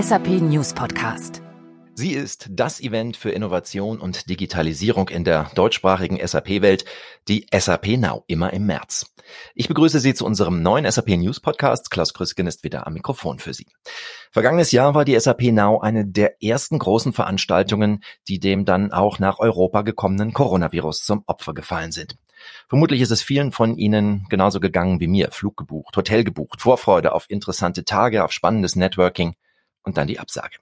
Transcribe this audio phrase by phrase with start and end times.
[0.00, 1.42] SAP News Podcast.
[1.94, 6.86] Sie ist das Event für Innovation und Digitalisierung in der deutschsprachigen SAP-Welt,
[7.28, 9.12] die SAP Now, immer im März.
[9.54, 11.90] Ich begrüße Sie zu unserem neuen SAP News Podcast.
[11.90, 13.66] Klaus Krüsken ist wieder am Mikrofon für Sie.
[14.30, 19.18] Vergangenes Jahr war die SAP Now eine der ersten großen Veranstaltungen, die dem dann auch
[19.18, 22.16] nach Europa gekommenen Coronavirus zum Opfer gefallen sind.
[22.68, 25.30] Vermutlich ist es vielen von Ihnen genauso gegangen wie mir.
[25.30, 29.34] Flug gebucht, Hotel gebucht, Vorfreude auf interessante Tage, auf spannendes Networking
[29.82, 30.58] und dann die Absage.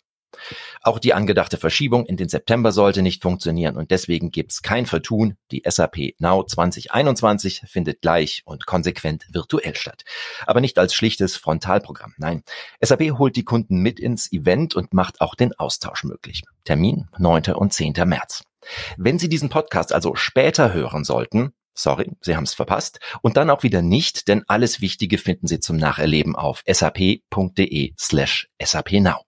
[0.82, 5.36] Auch die angedachte Verschiebung in den September sollte nicht funktionieren und deswegen gibt's kein Vertun.
[5.50, 10.04] Die SAP Now 2021 findet gleich und konsequent virtuell statt.
[10.46, 12.14] Aber nicht als schlichtes Frontalprogramm.
[12.18, 12.42] Nein,
[12.80, 16.42] SAP holt die Kunden mit ins Event und macht auch den Austausch möglich.
[16.64, 17.54] Termin 9.
[17.54, 17.94] und 10.
[18.04, 18.44] März.
[18.96, 22.98] Wenn Sie diesen Podcast also später hören sollten, Sorry, Sie haben es verpasst.
[23.22, 28.48] Und dann auch wieder nicht, denn alles Wichtige finden Sie zum Nacherleben auf sap.de slash
[28.60, 29.24] sapnow.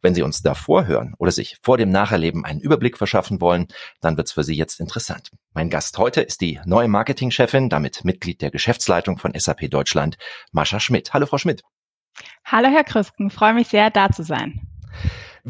[0.00, 3.66] Wenn Sie uns davor hören oder sich vor dem Nacherleben einen Überblick verschaffen wollen,
[4.00, 5.30] dann wird es für Sie jetzt interessant.
[5.54, 10.18] Mein Gast heute ist die neue Marketingchefin, damit Mitglied der Geschäftsleitung von SAP Deutschland,
[10.52, 11.12] Mascha Schmidt.
[11.12, 11.62] Hallo, Frau Schmidt.
[12.44, 13.28] Hallo, Herr Krüsken.
[13.30, 14.60] Freue mich sehr, da zu sein.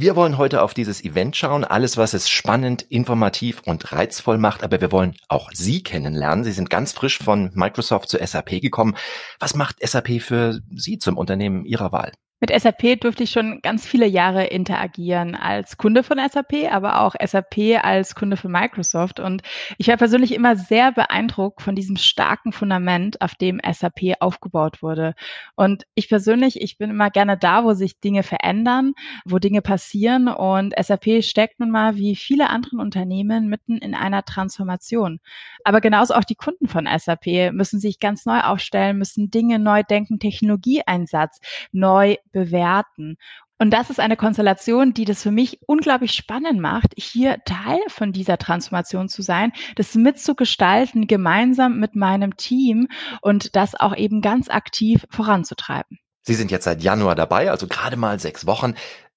[0.01, 4.63] Wir wollen heute auf dieses Event schauen, alles, was es spannend, informativ und reizvoll macht,
[4.63, 6.45] aber wir wollen auch Sie kennenlernen.
[6.45, 8.97] Sie sind ganz frisch von Microsoft zu SAP gekommen.
[9.41, 12.13] Was macht SAP für Sie zum Unternehmen Ihrer Wahl?
[12.41, 17.17] Mit SAP durfte ich schon ganz viele Jahre interagieren als Kunde von SAP, aber auch
[17.21, 19.19] SAP als Kunde von Microsoft.
[19.19, 19.43] Und
[19.77, 25.15] ich war persönlich immer sehr beeindruckt von diesem starken Fundament, auf dem SAP aufgebaut wurde.
[25.57, 28.93] Und ich persönlich, ich bin immer gerne da, wo sich Dinge verändern,
[29.25, 30.29] wo Dinge passieren.
[30.29, 35.19] Und SAP steckt nun mal wie viele andere Unternehmen mitten in einer Transformation.
[35.65, 39.83] Aber genauso auch die Kunden von SAP müssen sich ganz neu aufstellen, müssen Dinge neu
[39.83, 41.41] denken, Technologieeinsatz
[41.73, 43.17] neu bewerten.
[43.59, 48.13] Und das ist eine Konstellation, die das für mich unglaublich spannend macht, hier Teil von
[48.13, 52.89] dieser Transformation zu sein, das mitzugestalten, gemeinsam mit meinem Team
[53.21, 55.99] und das auch eben ganz aktiv voranzutreiben.
[56.23, 58.75] Sie sind jetzt seit Januar dabei, also gerade mal sechs Wochen.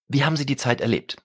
[0.08, 1.18] Wie haben Sie die Zeit erlebt?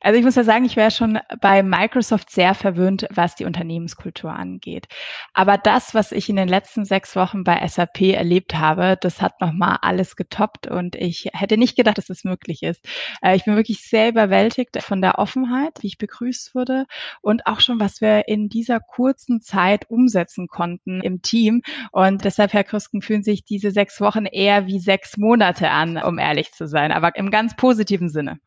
[0.00, 4.32] Also ich muss ja sagen, ich wäre schon bei Microsoft sehr verwöhnt, was die Unternehmenskultur
[4.32, 4.88] angeht.
[5.32, 9.40] Aber das, was ich in den letzten sechs Wochen bei SAP erlebt habe, das hat
[9.40, 12.84] nochmal alles getoppt und ich hätte nicht gedacht, dass das möglich ist.
[13.22, 16.86] Äh, ich bin wirklich sehr überwältigt von der Offenheit, wie ich begrüßt wurde
[17.20, 21.62] und auch schon, was wir in dieser kurzen Zeit umsetzen konnten im Team.
[21.92, 26.18] Und deshalb, Herr Krüsken, fühlen sich diese sechs Wochen eher wie sechs Monate an, um
[26.18, 28.38] ehrlich zu sein, aber im ganz positiven Sinne.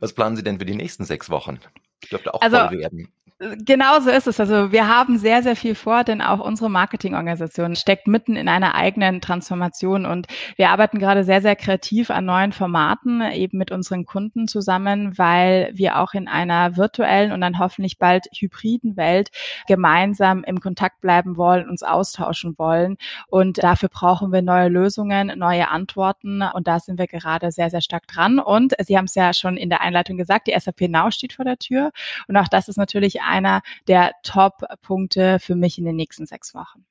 [0.00, 1.60] Was planen Sie denn für die nächsten sechs Wochen?
[2.10, 3.12] Dürfte auch also, voll werden.
[3.42, 4.38] Genau so ist es.
[4.38, 8.74] Also wir haben sehr, sehr viel vor, denn auch unsere Marketingorganisation steckt mitten in einer
[8.74, 14.04] eigenen Transformation und wir arbeiten gerade sehr, sehr kreativ an neuen Formaten eben mit unseren
[14.04, 19.30] Kunden zusammen, weil wir auch in einer virtuellen und dann hoffentlich bald hybriden Welt
[19.66, 22.98] gemeinsam im Kontakt bleiben wollen, uns austauschen wollen.
[23.28, 26.42] Und dafür brauchen wir neue Lösungen, neue Antworten.
[26.42, 28.38] Und da sind wir gerade sehr, sehr stark dran.
[28.38, 31.46] Und Sie haben es ja schon in der Einleitung gesagt, die SAP Now steht vor
[31.46, 31.90] der Tür.
[32.28, 36.84] Und auch das ist natürlich einer der Top-Punkte für mich in den nächsten sechs Wochen.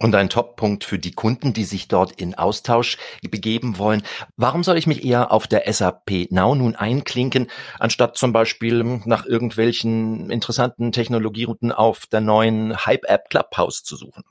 [0.00, 4.02] Und ein Top-Punkt für die Kunden, die sich dort in Austausch begeben wollen.
[4.36, 9.24] Warum soll ich mich eher auf der SAP Now nun einklinken, anstatt zum Beispiel nach
[9.24, 14.24] irgendwelchen interessanten Technologierouten auf der neuen Hype-App Clubhouse zu suchen?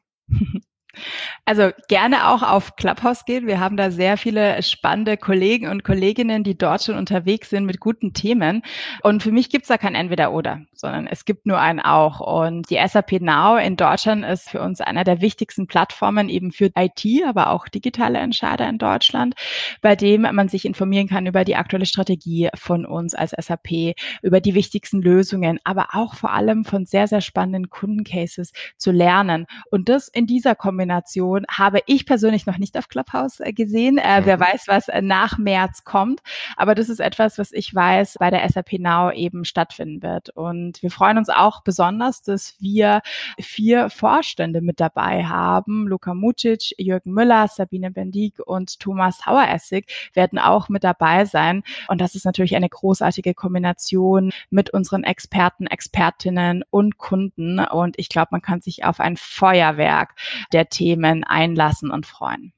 [1.46, 3.48] Also gerne auch auf Clubhouse gehen.
[3.48, 7.80] Wir haben da sehr viele spannende Kollegen und Kolleginnen, die dort schon unterwegs sind mit
[7.80, 8.62] guten Themen.
[9.02, 12.20] Und für mich gibt's da kein Entweder-Oder, sondern es gibt nur ein Auch.
[12.20, 16.72] Und die SAP Now in Deutschland ist für uns einer der wichtigsten Plattformen eben für
[16.78, 19.36] IT, aber auch digitale Entscheider in Deutschland,
[19.82, 24.40] bei dem man sich informieren kann über die aktuelle Strategie von uns als SAP, über
[24.40, 29.46] die wichtigsten Lösungen, aber auch vor allem von sehr, sehr spannenden Kundencases zu lernen.
[29.70, 33.98] Und das in dieser Kombination Kombination habe ich persönlich noch nicht auf Clubhouse äh, gesehen.
[33.98, 34.26] Äh, mhm.
[34.26, 36.20] Wer weiß, was äh, nach März kommt.
[36.58, 40.30] Aber das ist etwas, was ich weiß, bei der SAP Now eben stattfinden wird.
[40.32, 43.02] Und wir freuen uns auch besonders, dass wir
[43.40, 45.88] vier Vorstände mit dabei haben.
[45.88, 51.64] Luka Mucic, Jürgen Müller, Sabine Bendig und Thomas Haueressig werden auch mit dabei sein.
[51.88, 57.60] Und das ist natürlich eine großartige Kombination mit unseren Experten, Expertinnen und Kunden.
[57.60, 60.16] Und ich glaube, man kann sich auf ein Feuerwerk
[60.52, 62.54] der Themen einlassen und freuen.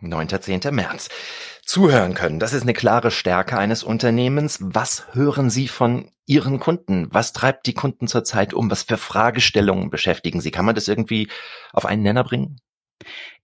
[0.00, 0.28] 9.
[0.28, 0.60] 10.
[0.70, 1.08] März.
[1.64, 4.58] Zuhören können, das ist eine klare Stärke eines Unternehmens.
[4.62, 7.08] Was hören Sie von Ihren Kunden?
[7.10, 8.70] Was treibt die Kunden zurzeit um?
[8.70, 10.50] Was für Fragestellungen beschäftigen Sie?
[10.50, 11.28] Kann man das irgendwie
[11.72, 12.60] auf einen Nenner bringen?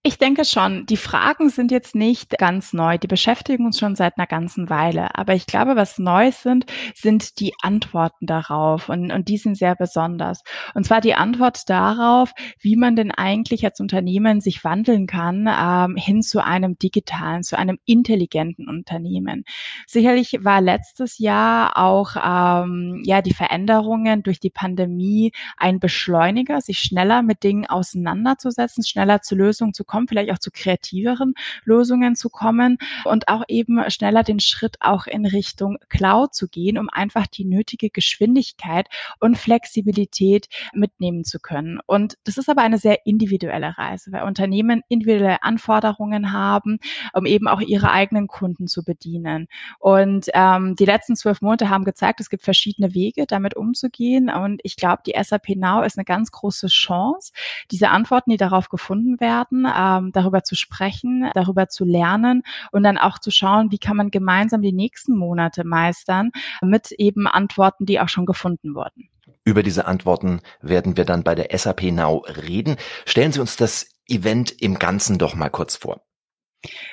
[0.06, 0.84] Ich denke schon.
[0.84, 2.98] Die Fragen sind jetzt nicht ganz neu.
[2.98, 5.14] Die beschäftigen uns schon seit einer ganzen Weile.
[5.14, 8.90] Aber ich glaube, was neu sind, sind die Antworten darauf.
[8.90, 10.42] Und, und die sind sehr besonders.
[10.74, 15.96] Und zwar die Antwort darauf, wie man denn eigentlich als Unternehmen sich wandeln kann ähm,
[15.96, 19.44] hin zu einem digitalen, zu einem intelligenten Unternehmen.
[19.86, 26.80] Sicherlich war letztes Jahr auch ähm, ja die Veränderungen durch die Pandemie ein Beschleuniger, sich
[26.80, 32.16] schneller mit Dingen auseinanderzusetzen, schneller zu Lösungen zu kommen kommen, vielleicht auch zu kreativeren Lösungen
[32.16, 36.88] zu kommen und auch eben schneller den Schritt auch in Richtung Cloud zu gehen, um
[36.90, 38.88] einfach die nötige Geschwindigkeit
[39.20, 41.78] und Flexibilität mitnehmen zu können.
[41.86, 46.78] Und das ist aber eine sehr individuelle Reise, weil Unternehmen individuelle Anforderungen haben,
[47.12, 49.46] um eben auch ihre eigenen Kunden zu bedienen.
[49.78, 54.28] Und ähm, die letzten zwölf Monate haben gezeigt, es gibt verschiedene Wege, damit umzugehen.
[54.28, 57.32] Und ich glaube, die SAP Now ist eine ganz große Chance,
[57.70, 62.42] diese Antworten, die darauf gefunden werden, ähm, darüber zu sprechen, darüber zu lernen
[62.72, 66.30] und dann auch zu schauen, wie kann man gemeinsam die nächsten Monate meistern
[66.62, 69.08] mit eben Antworten, die auch schon gefunden wurden.
[69.44, 72.76] Über diese Antworten werden wir dann bei der SAP Now reden.
[73.04, 76.00] Stellen Sie uns das Event im Ganzen doch mal kurz vor.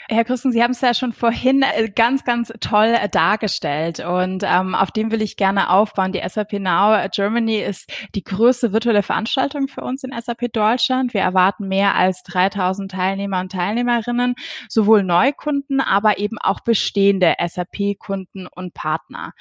[0.10, 4.44] Herr Christen, Sie haben es ja schon vorhin äh, ganz, ganz toll äh, dargestellt und
[4.46, 6.12] ähm, auf dem will ich gerne aufbauen.
[6.12, 11.14] Die SAP Now Germany ist die größte virtuelle Veranstaltung für uns in SAP Deutschland.
[11.14, 14.36] Wir erwarten mehr als 3000 Teilnehmer und Teilnehmerinnen,
[14.68, 19.34] sowohl Neukunden, aber eben auch bestehende SAP-Kunden und Partner.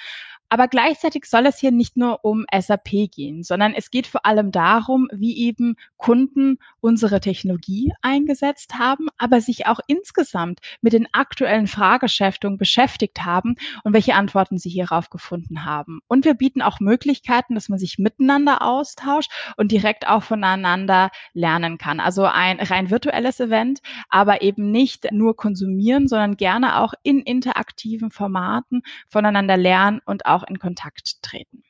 [0.52, 4.50] Aber gleichzeitig soll es hier nicht nur um SAP gehen, sondern es geht vor allem
[4.50, 11.69] darum, wie eben Kunden unsere Technologie eingesetzt haben, aber sich auch insgesamt mit den aktuellen
[11.69, 13.55] Frageschäftungen beschäftigt haben
[13.85, 16.00] und welche Antworten sie hierauf gefunden haben.
[16.08, 21.79] Und wir bieten auch Möglichkeiten, dass man sich miteinander austauscht und direkt auch voneinander lernen
[21.79, 22.00] kann.
[22.00, 28.11] Also ein rein virtuelles Event, aber eben nicht nur konsumieren, sondern gerne auch in interaktiven
[28.11, 31.63] Formaten voneinander lernen und auch auch in Kontakt treten.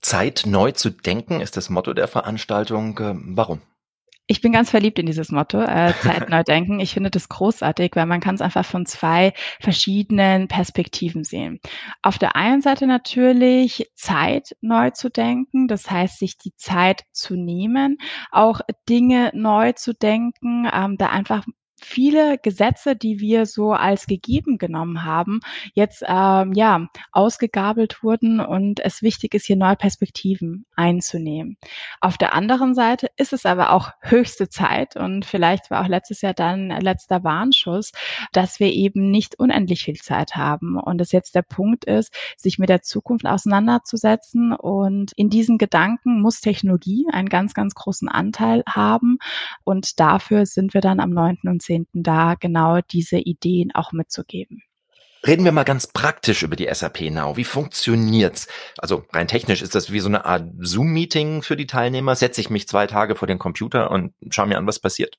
[0.00, 2.98] Zeit neu zu denken ist das Motto der Veranstaltung.
[3.00, 3.62] Ähm, warum?
[4.28, 6.80] Ich bin ganz verliebt in dieses Motto, äh, Zeit neu denken.
[6.80, 11.60] Ich finde das großartig, weil man kann es einfach von zwei verschiedenen Perspektiven sehen.
[12.02, 17.34] Auf der einen Seite natürlich Zeit neu zu denken, das heißt, sich die Zeit zu
[17.34, 17.98] nehmen,
[18.30, 21.44] auch Dinge neu zu denken, ähm, da einfach
[21.84, 25.40] viele Gesetze, die wir so als gegeben genommen haben,
[25.74, 31.56] jetzt ähm, ja ausgegabelt wurden und es wichtig ist, hier neue Perspektiven einzunehmen.
[32.00, 36.22] Auf der anderen Seite ist es aber auch höchste Zeit und vielleicht war auch letztes
[36.22, 37.92] Jahr dann letzter Warnschuss,
[38.32, 42.58] dass wir eben nicht unendlich viel Zeit haben und es jetzt der Punkt ist, sich
[42.58, 48.62] mit der Zukunft auseinanderzusetzen und in diesen Gedanken muss Technologie einen ganz, ganz großen Anteil
[48.68, 49.18] haben
[49.64, 51.38] und dafür sind wir dann am 9.
[51.44, 54.62] und 10 Jahrzehnten da genau diese Ideen auch mitzugeben.
[55.24, 57.36] Reden wir mal ganz praktisch über die SAP Now.
[57.36, 58.48] Wie funktioniert's?
[58.78, 62.16] Also rein technisch ist das wie so eine Art Zoom-Meeting für die Teilnehmer.
[62.16, 65.18] Setze ich mich zwei Tage vor den Computer und schaue mir an, was passiert.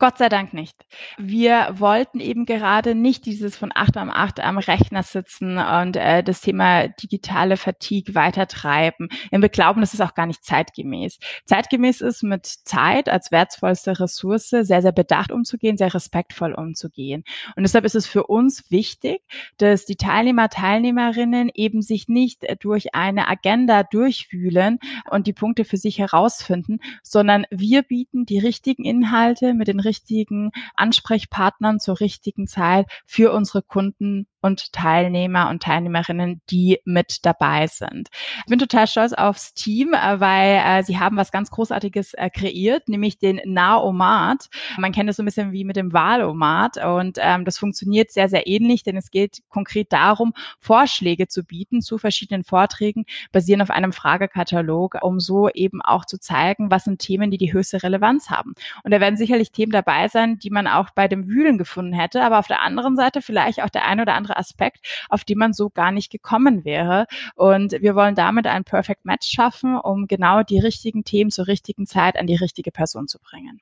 [0.00, 0.74] Gott sei Dank nicht.
[1.18, 6.24] Wir wollten eben gerade nicht dieses von acht am acht am Rechner sitzen und äh,
[6.24, 9.08] das Thema digitale Fatigue weitertreiben.
[9.30, 11.18] Wir glauben, das ist auch gar nicht zeitgemäß.
[11.44, 17.22] Zeitgemäß ist mit Zeit als wertvollste Ressource sehr, sehr bedacht umzugehen, sehr respektvoll umzugehen.
[17.54, 19.22] Und deshalb ist es für uns wichtig,
[19.58, 25.76] dass die Teilnehmer, Teilnehmerinnen eben sich nicht durch eine Agenda durchwühlen und die Punkte für
[25.76, 32.86] sich herausfinden, sondern wir bieten die richtigen Inhalte mit den richtigen Ansprechpartnern zur richtigen Zeit
[33.06, 38.10] für unsere Kunden und Teilnehmer und Teilnehmerinnen, die mit dabei sind.
[38.40, 42.28] Ich bin total stolz aufs Team, äh, weil äh, sie haben was ganz Großartiges äh,
[42.28, 44.50] kreiert, nämlich den Naomat.
[44.76, 48.28] Man kennt es so ein bisschen wie mit dem Wahlomat und ähm, das funktioniert sehr,
[48.28, 53.70] sehr ähnlich, denn es geht konkret darum, Vorschläge zu bieten zu verschiedenen Vorträgen, basierend auf
[53.70, 58.28] einem Fragekatalog, um so eben auch zu zeigen, was sind Themen, die die höchste Relevanz
[58.28, 58.52] haben.
[58.82, 62.22] Und da werden sicherlich Themen dabei sein, die man auch bei dem Wühlen gefunden hätte,
[62.22, 65.52] aber auf der anderen Seite vielleicht auch der ein oder andere Aspekt, auf die man
[65.52, 67.06] so gar nicht gekommen wäre.
[67.34, 71.86] Und wir wollen damit ein Perfect Match schaffen, um genau die richtigen Themen zur richtigen
[71.86, 73.60] Zeit an die richtige Person zu bringen.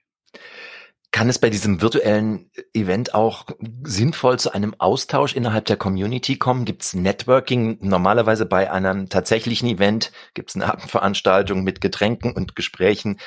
[1.13, 3.45] Kann es bei diesem virtuellen Event auch
[3.85, 6.65] sinnvoll zu einem Austausch innerhalb der Community kommen?
[6.65, 7.77] Gibt es Networking?
[7.83, 13.19] Normalerweise bei einem tatsächlichen Event gibt es eine Abendveranstaltung mit Getränken und Gesprächen.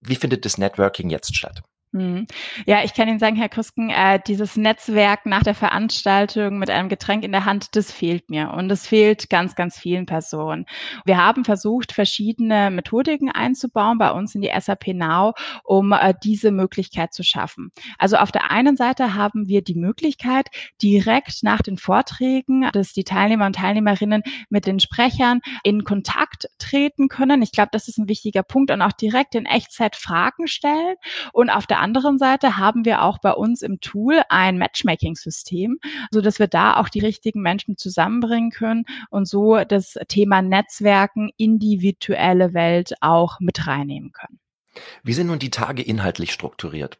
[0.00, 1.60] Wie findet das Networking jetzt statt?
[1.92, 2.28] Hm.
[2.66, 6.88] Ja, ich kann Ihnen sagen, Herr Krüsken, äh, dieses Netzwerk nach der Veranstaltung mit einem
[6.88, 10.66] Getränk in der Hand, das fehlt mir und es fehlt ganz, ganz vielen Personen.
[11.04, 16.52] Wir haben versucht, verschiedene Methodiken einzubauen bei uns in die SAP Now, um äh, diese
[16.52, 17.72] Möglichkeit zu schaffen.
[17.98, 20.46] Also auf der einen Seite haben wir die Möglichkeit,
[20.80, 27.08] direkt nach den Vorträgen, dass die Teilnehmer und Teilnehmerinnen mit den Sprechern in Kontakt treten
[27.08, 27.42] können.
[27.42, 30.94] Ich glaube, das ist ein wichtiger Punkt und auch direkt in Echtzeit Fragen stellen.
[31.32, 35.78] Und auf der anderen Seite haben wir auch bei uns im Tool ein Matchmaking-System,
[36.10, 41.30] so dass wir da auch die richtigen Menschen zusammenbringen können und so das Thema Netzwerken
[41.36, 44.38] in die virtuelle Welt auch mit reinnehmen können.
[45.02, 46.98] Wie sind nun die Tage inhaltlich strukturiert?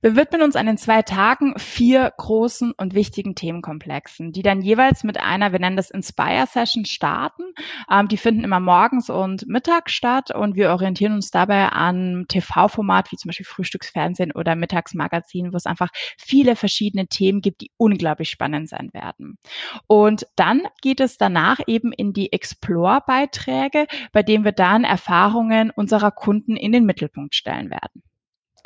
[0.00, 5.04] Wir widmen uns an den zwei Tagen vier großen und wichtigen Themenkomplexen, die dann jeweils
[5.04, 7.44] mit einer, wir nennen das Inspire Session starten.
[7.90, 13.10] Ähm, die finden immer morgens und mittags statt und wir orientieren uns dabei an TV-Format
[13.12, 18.30] wie zum Beispiel Frühstücksfernsehen oder Mittagsmagazin, wo es einfach viele verschiedene Themen gibt, die unglaublich
[18.30, 19.38] spannend sein werden.
[19.86, 26.10] Und dann geht es danach eben in die Explore-Beiträge, bei denen wir dann Erfahrungen unserer
[26.10, 28.02] Kunden in den Mittelpunkt stellen werden.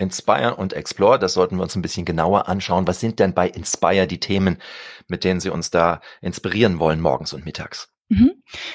[0.01, 2.87] Inspire und Explore, das sollten wir uns ein bisschen genauer anschauen.
[2.87, 4.59] Was sind denn bei Inspire die Themen,
[5.09, 7.93] mit denen Sie uns da inspirieren wollen morgens und mittags?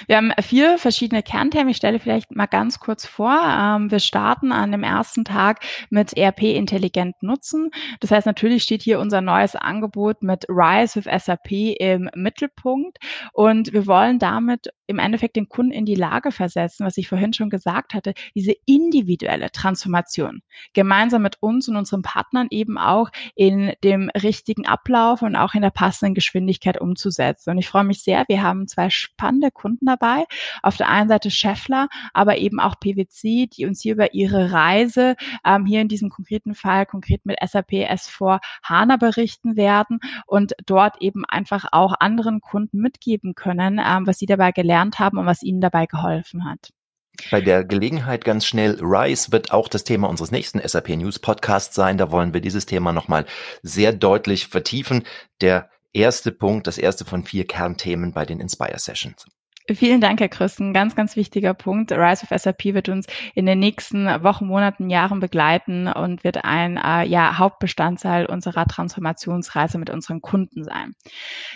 [0.07, 1.69] Wir haben vier verschiedene Kernthemen.
[1.69, 3.31] Ich stelle vielleicht mal ganz kurz vor.
[3.31, 7.71] Ähm, wir starten an dem ersten Tag mit ERP intelligent nutzen.
[7.99, 12.97] Das heißt, natürlich steht hier unser neues Angebot mit Rise with SAP im Mittelpunkt.
[13.33, 17.33] Und wir wollen damit im Endeffekt den Kunden in die Lage versetzen, was ich vorhin
[17.33, 20.41] schon gesagt hatte, diese individuelle Transformation
[20.73, 25.63] gemeinsam mit uns und unseren Partnern eben auch in dem richtigen Ablauf und auch in
[25.63, 27.49] der passenden Geschwindigkeit umzusetzen.
[27.51, 28.25] Und ich freue mich sehr.
[28.27, 30.25] Wir haben zwei spannende Kunden dabei.
[30.61, 35.15] Auf der einen Seite Scheffler, aber eben auch PwC, die uns hier über ihre Reise
[35.45, 41.01] ähm, hier in diesem konkreten Fall konkret mit SAP S4 HANA berichten werden und dort
[41.01, 45.43] eben einfach auch anderen Kunden mitgeben können, ähm, was sie dabei gelernt haben und was
[45.43, 46.71] ihnen dabei geholfen hat.
[47.31, 51.75] Bei der Gelegenheit ganz schnell, RISE wird auch das Thema unseres nächsten SAP News Podcasts
[51.75, 51.97] sein.
[51.97, 53.25] Da wollen wir dieses Thema nochmal
[53.61, 55.03] sehr deutlich vertiefen.
[55.41, 59.25] Der erste Punkt, das erste von vier Kernthemen bei den Inspire Sessions.
[59.73, 60.73] Vielen Dank, Herr Christen.
[60.73, 61.91] Ganz, ganz wichtiger Punkt.
[61.91, 66.77] Rise of SAP wird uns in den nächsten Wochen, Monaten, Jahren begleiten und wird ein
[66.77, 70.93] äh, ja, Hauptbestandteil unserer Transformationsreise mit unseren Kunden sein.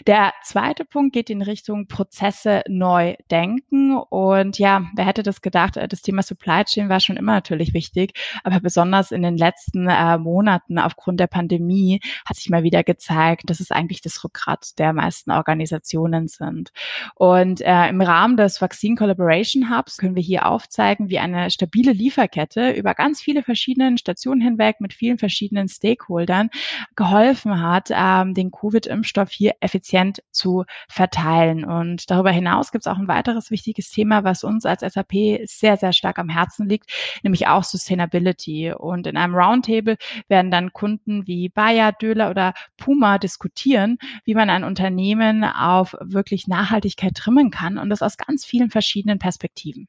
[0.07, 3.95] Der zweite Punkt geht in Richtung Prozesse neu denken.
[3.95, 5.77] Und ja, wer hätte das gedacht?
[5.77, 8.13] Äh, das Thema Supply Chain war schon immer natürlich wichtig,
[8.43, 13.51] aber besonders in den letzten äh, Monaten aufgrund der Pandemie hat sich mal wieder gezeigt,
[13.51, 16.71] dass es eigentlich das Rückgrat der meisten Organisationen sind.
[17.13, 21.91] Und äh, im Rahmen des Vaccine Collaboration Hubs können wir hier aufzeigen, wie eine stabile
[21.91, 26.49] Lieferkette über ganz viele verschiedene Stationen hinweg mit vielen verschiedenen Stakeholdern
[26.95, 31.65] geholfen hat, ähm, den Covid-Impfstoff hier effizient zu verteilen.
[31.65, 35.75] Und darüber hinaus gibt es auch ein weiteres wichtiges Thema, was uns als SAP sehr,
[35.75, 36.89] sehr stark am Herzen liegt,
[37.23, 38.71] nämlich auch Sustainability.
[38.71, 39.97] Und in einem Roundtable
[40.29, 46.47] werden dann Kunden wie Bayer, Döler oder Puma diskutieren, wie man ein Unternehmen auf wirklich
[46.47, 49.87] Nachhaltigkeit trimmen kann und das aus ganz vielen verschiedenen Perspektiven.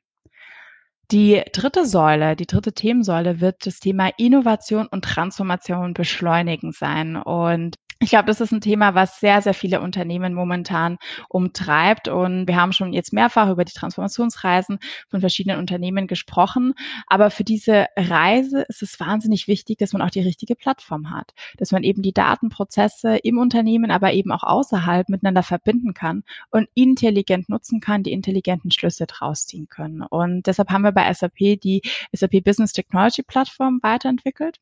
[1.10, 7.16] Die dritte Säule, die dritte Themensäule wird das Thema Innovation und Transformation beschleunigen sein.
[7.16, 10.96] Und ich glaube, das ist ein Thema, was sehr, sehr viele Unternehmen momentan
[11.28, 12.08] umtreibt.
[12.08, 14.78] Und wir haben schon jetzt mehrfach über die Transformationsreisen
[15.08, 16.72] von verschiedenen Unternehmen gesprochen.
[17.06, 21.34] Aber für diese Reise ist es wahnsinnig wichtig, dass man auch die richtige Plattform hat,
[21.58, 26.68] dass man eben die Datenprozesse im Unternehmen, aber eben auch außerhalb miteinander verbinden kann und
[26.74, 30.00] intelligent nutzen kann, die intelligenten Schlüsse draus ziehen können.
[30.00, 34.58] Und deshalb haben wir bei SAP die SAP Business Technology Plattform weiterentwickelt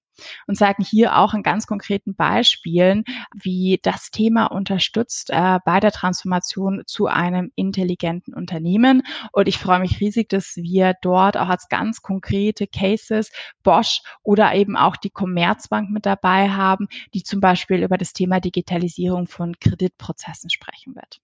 [0.46, 5.92] und zeigen hier auch in ganz konkreten Beispielen, wie das Thema unterstützt äh, bei der
[5.92, 9.02] Transformation zu einem intelligenten Unternehmen.
[9.32, 13.30] Und ich freue mich riesig, dass wir dort auch als ganz konkrete Cases
[13.62, 18.40] Bosch oder eben auch die Commerzbank mit dabei haben, die zum Beispiel über das Thema
[18.40, 21.20] Digitalisierung von Kreditprozessen sprechen wird.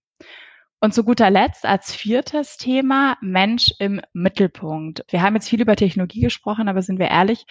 [0.81, 5.03] Und zu guter Letzt als viertes Thema Mensch im Mittelpunkt.
[5.09, 7.47] Wir haben jetzt viel über Technologie gesprochen, aber sind wir ehrlich,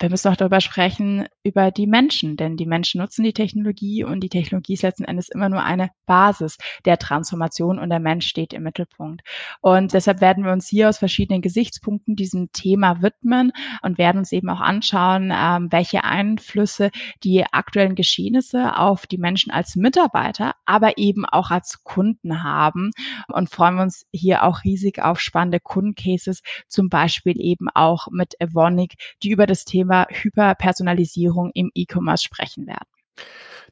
[0.00, 4.20] wir müssen auch darüber sprechen, über die Menschen, denn die Menschen nutzen die Technologie und
[4.20, 8.52] die Technologie ist letzten Endes immer nur eine Basis der Transformation und der Mensch steht
[8.52, 9.22] im Mittelpunkt.
[9.60, 14.32] Und deshalb werden wir uns hier aus verschiedenen Gesichtspunkten diesem Thema widmen und werden uns
[14.32, 16.90] eben auch anschauen, ähm, welche Einflüsse
[17.22, 22.90] die aktuellen Geschehnisse auf die Menschen als Mitarbeiter, aber eben auch als Kunden haben
[23.28, 28.94] und freuen uns hier auch riesig auf spannende Kundencases, zum Beispiel eben auch mit Evonik,
[29.22, 32.88] die über das Thema Thema Hyperpersonalisierung im E-Commerce sprechen werden.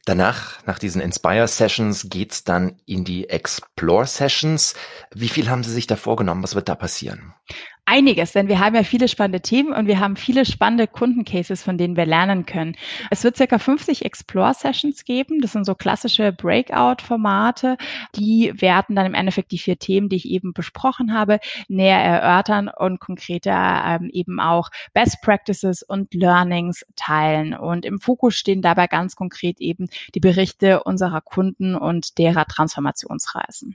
[0.04, 4.75] Danach, nach diesen Inspire Sessions, geht's dann in die Explore Sessions.
[5.14, 6.42] Wie viel haben Sie sich da vorgenommen?
[6.42, 7.35] Was wird da passieren?
[7.84, 11.78] Einiges, denn wir haben ja viele spannende Themen und wir haben viele spannende Kundencases, von
[11.78, 12.76] denen wir lernen können.
[13.10, 15.40] Es wird circa 50 Explore-Sessions geben.
[15.40, 17.76] Das sind so klassische Breakout-Formate.
[18.14, 22.68] Die werden dann im Endeffekt die vier Themen, die ich eben besprochen habe, näher erörtern
[22.68, 27.52] und konkreter ähm, eben auch Best Practices und Learnings teilen.
[27.52, 33.74] Und im Fokus stehen dabei ganz konkret eben die Berichte unserer Kunden und derer Transformationsreisen.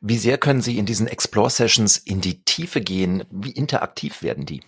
[0.00, 3.24] Wie sehr können Sie in diesen Explore Sessions in die Tiefe gehen?
[3.30, 4.62] Wie interaktiv werden die?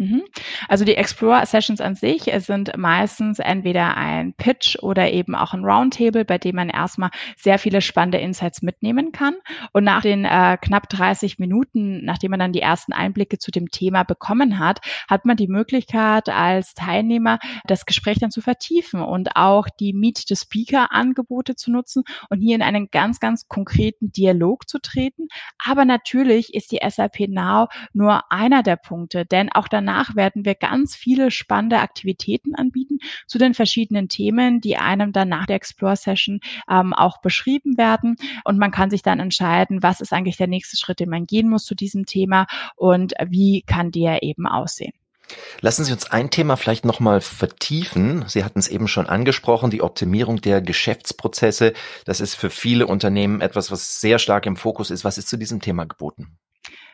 [0.00, 0.22] Mhm.
[0.66, 5.62] Also die Explore Sessions an sich sind meistens entweder ein Pitch oder eben auch ein
[5.62, 9.34] Roundtable, bei dem man erstmal sehr viele spannende Insights mitnehmen kann.
[9.72, 13.70] Und nach den äh, knapp 30 Minuten, nachdem man dann die ersten Einblicke zu dem
[13.70, 19.36] Thema bekommen hat, hat man die Möglichkeit als Teilnehmer das Gespräch dann zu vertiefen und
[19.36, 24.12] auch die Meet the Speaker Angebote zu nutzen und hier in einen ganz, ganz konkreten
[24.12, 25.28] Dialog zu treten.
[25.62, 30.44] Aber natürlich ist die SAP Now nur einer der Punkte, denn auch danach danach werden
[30.44, 35.56] wir ganz viele spannende Aktivitäten anbieten zu den verschiedenen Themen, die einem dann nach der
[35.56, 38.16] Explore Session ähm, auch beschrieben werden.
[38.44, 41.48] Und man kann sich dann entscheiden, was ist eigentlich der nächste Schritt, den man gehen
[41.48, 44.92] muss zu diesem Thema und wie kann der eben aussehen.
[45.60, 48.24] Lassen Sie uns ein Thema vielleicht nochmal vertiefen.
[48.26, 51.72] Sie hatten es eben schon angesprochen, die Optimierung der Geschäftsprozesse.
[52.04, 55.04] Das ist für viele Unternehmen etwas, was sehr stark im Fokus ist.
[55.04, 56.36] Was ist zu diesem Thema geboten?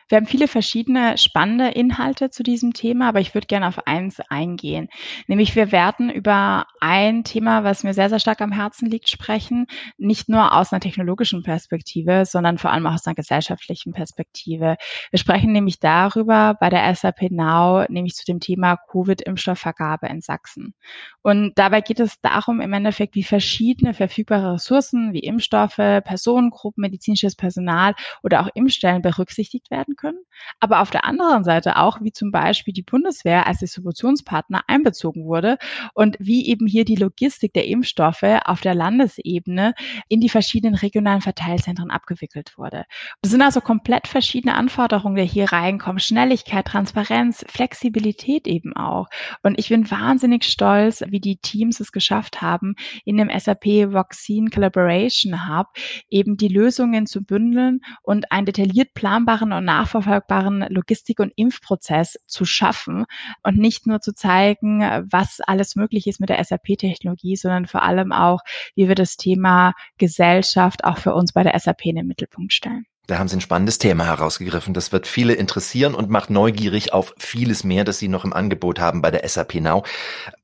[0.09, 4.21] Wir haben viele verschiedene spannende Inhalte zu diesem Thema, aber ich würde gerne auf eins
[4.29, 4.87] eingehen.
[5.27, 9.67] Nämlich wir werden über ein Thema, was mir sehr, sehr stark am Herzen liegt, sprechen.
[9.97, 14.77] Nicht nur aus einer technologischen Perspektive, sondern vor allem auch aus einer gesellschaftlichen Perspektive.
[15.11, 20.73] Wir sprechen nämlich darüber bei der SAP Now, nämlich zu dem Thema Covid-Impfstoffvergabe in Sachsen.
[21.21, 27.35] Und dabei geht es darum, im Endeffekt, wie verschiedene verfügbare Ressourcen wie Impfstoffe, Personengruppen, medizinisches
[27.35, 30.19] Personal oder auch Impfstellen berücksichtigt werden können,
[30.59, 35.57] aber auf der anderen Seite auch, wie zum Beispiel die Bundeswehr als Distributionspartner einbezogen wurde
[35.93, 39.73] und wie eben hier die Logistik der Impfstoffe auf der Landesebene
[40.07, 42.85] in die verschiedenen regionalen Verteilzentren abgewickelt wurde.
[43.21, 45.99] Das sind also komplett verschiedene Anforderungen, die hier reinkommen.
[45.99, 49.07] Schnelligkeit, Transparenz, Flexibilität eben auch.
[49.43, 54.49] Und ich bin wahnsinnig stolz, wie die Teams es geschafft haben, in dem SAP Vaccine
[54.49, 55.67] Collaboration Hub
[56.09, 62.17] eben die Lösungen zu bündeln und einen detailliert planbaren und nach nachverfolgbaren Logistik- und Impfprozess
[62.25, 63.05] zu schaffen
[63.43, 68.11] und nicht nur zu zeigen, was alles möglich ist mit der SAP-Technologie, sondern vor allem
[68.11, 68.41] auch,
[68.75, 72.85] wie wir das Thema Gesellschaft auch für uns bei der SAP in den Mittelpunkt stellen.
[73.07, 74.73] Da haben Sie ein spannendes Thema herausgegriffen.
[74.73, 78.81] Das wird viele interessieren und macht neugierig auf vieles mehr, das Sie noch im Angebot
[78.81, 79.83] haben bei der SAP Now.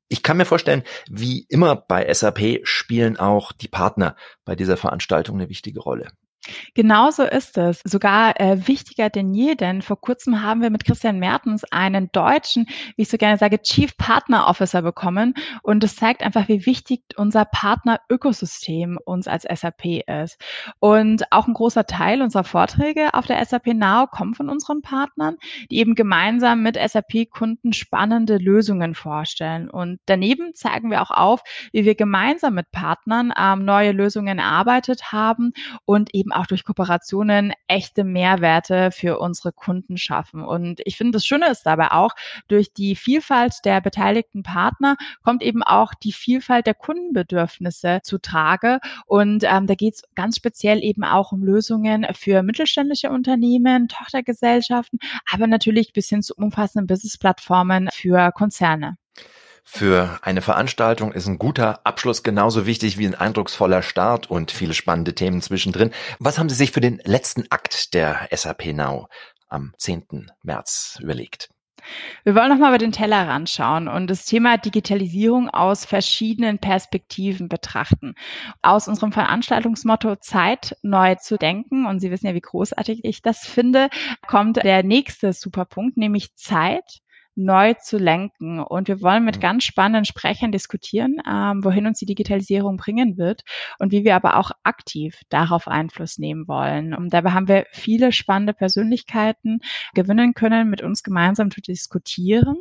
[0.08, 5.36] Ich kann mir vorstellen, wie immer bei SAP spielen auch die Partner bei dieser Veranstaltung
[5.36, 6.08] eine wichtige Rolle.
[6.74, 7.82] Genauso ist es.
[7.84, 12.66] Sogar äh, wichtiger denn je, denn vor kurzem haben wir mit Christian Mertens einen deutschen,
[12.96, 15.34] wie ich so gerne sage, Chief Partner Officer bekommen.
[15.62, 20.40] Und das zeigt einfach, wie wichtig unser Partner-Ökosystem uns als SAP ist.
[20.80, 25.38] Und auch ein großer Teil unserer Vorträge auf der SAP Now kommt von unseren Partnern,
[25.72, 29.70] die eben gemeinsam mit SAP-Kunden spannende Lösungen vorstellen.
[29.70, 35.12] Und daneben zeigen wir auch auf, wie wir gemeinsam mit Partnern ähm, neue Lösungen erarbeitet
[35.12, 35.54] haben
[35.86, 40.44] und eben auch durch Kooperationen echte Mehrwerte für unsere Kunden schaffen.
[40.44, 42.16] Und ich finde, das Schöne ist dabei auch,
[42.48, 48.80] durch die Vielfalt der beteiligten Partner kommt eben auch die Vielfalt der Kundenbedürfnisse zu Trage.
[49.06, 55.00] Und ähm, da geht es ganz speziell eben auch um Lösungen für mittelständische Unternehmen, Tochtergesellschaften,
[55.32, 58.98] aber natürlich bis hin zu umfassenden Business-Plattformen für Konzerne.
[59.66, 64.74] Für eine Veranstaltung ist ein guter Abschluss genauso wichtig wie ein eindrucksvoller Start und viele
[64.74, 65.92] spannende Themen zwischendrin.
[66.20, 69.08] Was haben Sie sich für den letzten Akt der SAP Now
[69.48, 70.32] am 10.
[70.44, 71.50] März überlegt?
[72.24, 78.16] Wir wollen nochmal über den Tellerrand schauen und das Thema Digitalisierung aus verschiedenen Perspektiven betrachten.
[78.62, 83.46] Aus unserem Veranstaltungsmotto Zeit neu zu denken, und Sie wissen ja, wie großartig ich das
[83.46, 83.90] finde,
[84.28, 87.02] kommt der nächste Superpunkt, nämlich Zeit
[87.36, 88.60] neu zu lenken.
[88.60, 89.42] Und wir wollen mit mhm.
[89.42, 93.44] ganz spannenden Sprechern diskutieren, ähm, wohin uns die Digitalisierung bringen wird
[93.80, 96.94] und wie wir aber auch aktiv darauf Einfluss nehmen wollen.
[96.94, 99.60] Und dabei haben wir viele spannende Persönlichkeiten
[99.94, 102.58] gewinnen können, mit uns gemeinsam zu diskutieren.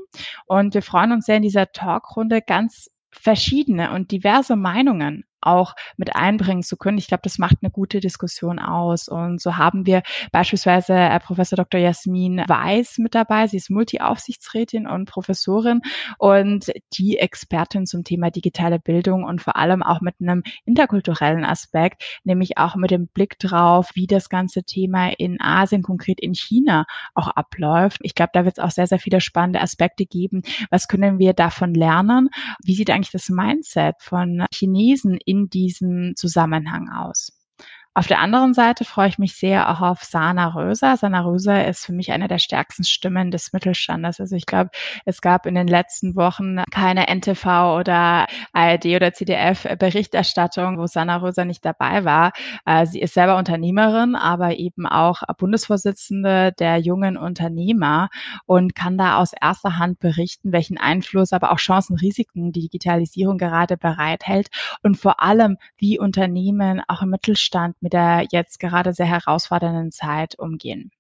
[0.47, 6.15] Und wir freuen uns sehr in dieser Talkrunde ganz verschiedene und diverse Meinungen auch mit
[6.17, 6.99] einbringen zu können.
[6.99, 9.09] Ich glaube, das macht eine gute Diskussion aus.
[9.09, 11.81] Und so haben wir beispielsweise äh, Professor Dr.
[11.81, 13.47] Jasmin Weiß mit dabei.
[13.47, 15.81] Sie ist Multi-Aufsichtsrätin und Professorin
[16.19, 22.21] und die Expertin zum Thema digitale Bildung und vor allem auch mit einem interkulturellen Aspekt,
[22.25, 26.87] nämlich auch mit dem Blick drauf, wie das ganze Thema in Asien, konkret in China
[27.15, 27.99] auch abläuft.
[28.03, 30.43] Ich glaube, da wird es auch sehr, sehr viele spannende Aspekte geben.
[30.71, 32.29] Was können wir davon lernen?
[32.65, 37.33] Wie sieht eigentlich das Mindset von Chinesen in diesem Zusammenhang aus?
[37.95, 40.97] Auf der anderen Seite freue ich mich sehr auch auf Sana Röser.
[40.97, 44.19] Sana Röser ist für mich eine der stärksten Stimmen des Mittelstandes.
[44.19, 44.71] Also ich glaube,
[45.05, 48.25] es gab in den letzten Wochen keine NTV oder
[48.55, 52.33] ARD oder CDF Berichterstattung, wo Sana Röser nicht dabei war.
[52.65, 58.09] Äh, sie ist selber Unternehmerin, aber eben auch Bundesvorsitzende der jungen Unternehmer
[58.47, 63.37] und kann da aus erster Hand berichten, welchen Einfluss, aber auch Chancen, Risiken die Digitalisierung
[63.37, 64.49] gerade bereithält
[64.83, 70.39] und vor allem, wie Unternehmen auch im Mittelstand mit der jetzt gerade sehr herausfordernden Zeit
[70.39, 70.91] umgehen.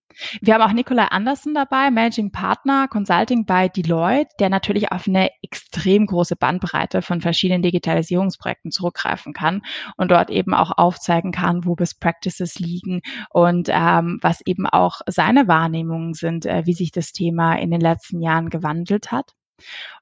[0.41, 5.31] Wir haben auch Nikolai Andersen dabei, Managing Partner Consulting bei Deloitte, der natürlich auf eine
[5.43, 9.63] extrem große Bandbreite von verschiedenen Digitalisierungsprojekten zurückgreifen kann
[9.97, 15.01] und dort eben auch aufzeigen kann, wo Best Practices liegen und ähm, was eben auch
[15.07, 19.33] seine Wahrnehmungen sind, äh, wie sich das Thema in den letzten Jahren gewandelt hat.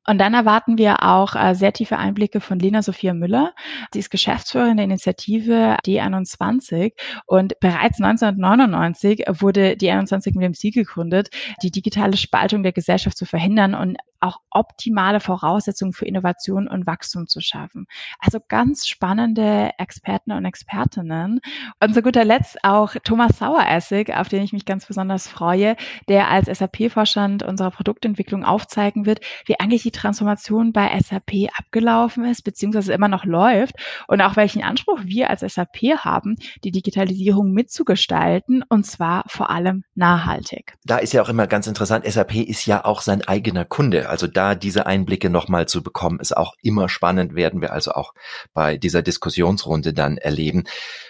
[0.07, 3.53] Und dann erwarten wir auch äh, sehr tiefe Einblicke von Lena Sophia Müller.
[3.93, 6.93] Sie ist Geschäftsführerin der Initiative D21
[7.27, 11.29] und bereits 1999 wurde D21 mit dem Ziel gegründet,
[11.63, 17.27] die digitale Spaltung der Gesellschaft zu verhindern und auch optimale Voraussetzungen für Innovation und Wachstum
[17.27, 17.87] zu schaffen.
[18.19, 21.41] Also ganz spannende Experten und Expertinnen.
[21.83, 25.77] Und zu guter Letzt auch Thomas Saueressig, auf den ich mich ganz besonders freue,
[26.09, 32.43] der als SAP-Vorstand unserer Produktentwicklung aufzeigen wird, wie eigentlich die Transformation bei SAP abgelaufen ist,
[32.43, 33.77] beziehungsweise immer noch läuft
[34.09, 39.85] und auch welchen Anspruch wir als SAP haben, die Digitalisierung mitzugestalten und zwar vor allem
[39.95, 40.75] nachhaltig.
[40.85, 44.10] Da ist ja auch immer ganz interessant, SAP ist ja auch sein eigener Kunde.
[44.11, 48.13] Also da diese Einblicke nochmal zu bekommen, ist auch immer spannend, werden wir also auch
[48.53, 50.65] bei dieser Diskussionsrunde dann erleben.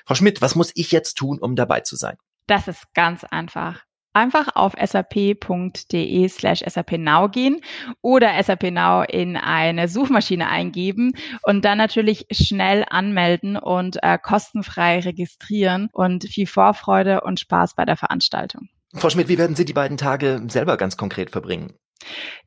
[0.06, 2.16] Frau Schmidt, was muss ich jetzt tun, um dabei zu sein?
[2.46, 7.60] Das ist ganz einfach einfach auf sap.de slash sapnow gehen
[8.02, 15.88] oder sapnow in eine Suchmaschine eingeben und dann natürlich schnell anmelden und äh, kostenfrei registrieren
[15.92, 18.68] und viel Vorfreude und Spaß bei der Veranstaltung.
[18.94, 21.74] Frau Schmidt, wie werden Sie die beiden Tage selber ganz konkret verbringen?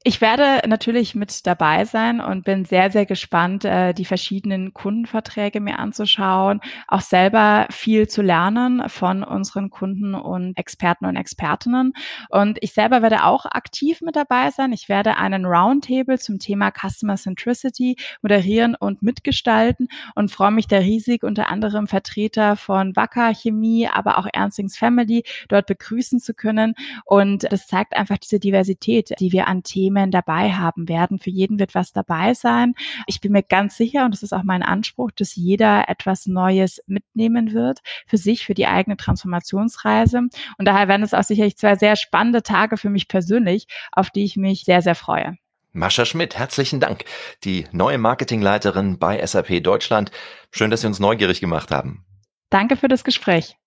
[0.06, 5.62] Ich werde natürlich mit dabei sein und bin sehr, sehr gespannt, äh, die verschiedenen Kundenverträge
[5.62, 11.94] mir anzuschauen, auch selber viel zu lernen von unseren Kunden und Experten und Expertinnen.
[12.30, 14.74] Und ich selber werde auch aktiv mit dabei sein.
[14.74, 20.80] Ich werde einen Roundtable zum Thema Customer Centricity moderieren und mitgestalten und freue mich da
[20.80, 26.76] riesig, unter anderem Vertreter von Wacker Chemie, aber auch Ernstings Family dort begrüßen zu können.
[27.06, 31.20] Und das zeigt einfach diese Diversität, die wir an Themen dabei haben werden.
[31.20, 32.74] Für jeden wird was dabei sein.
[33.08, 36.82] Ich bin mir ganz sicher, und das ist auch mein Anspruch, dass jeder etwas Neues
[36.88, 40.18] mitnehmen wird für sich, für die eigene Transformationsreise.
[40.58, 44.24] Und daher werden es auch sicherlich zwei sehr spannende Tage für mich persönlich, auf die
[44.24, 45.38] ich mich sehr, sehr freue.
[45.72, 47.06] Mascha Schmidt, herzlichen Dank.
[47.44, 50.12] Die neue Marketingleiterin bei SAP Deutschland.
[50.52, 52.06] Schön, dass Sie uns neugierig gemacht haben.
[52.54, 53.58] Danke für das Gespräch.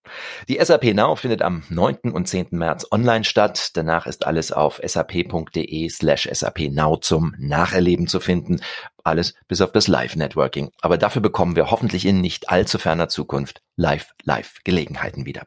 [0.48, 2.12] Die SAP Now findet am 9.
[2.12, 2.50] und 10.
[2.52, 3.70] März online statt.
[3.74, 8.60] Danach ist alles auf sap.de slash sapnow zum Nacherleben zu finden.
[9.02, 10.70] Alles bis auf das Live-Networking.
[10.82, 15.46] Aber dafür bekommen wir hoffentlich in nicht allzu ferner Zukunft Live-Live-Gelegenheiten wieder.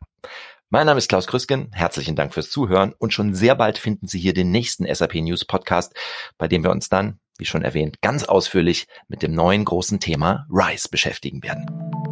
[0.70, 1.72] Mein Name ist Klaus Krüsken.
[1.72, 5.46] Herzlichen Dank fürs Zuhören und schon sehr bald finden Sie hier den nächsten SAP News
[5.46, 5.96] Podcast,
[6.38, 10.46] bei dem wir uns dann, wie schon erwähnt, ganz ausführlich mit dem neuen großen Thema
[10.52, 12.09] RISE beschäftigen werden.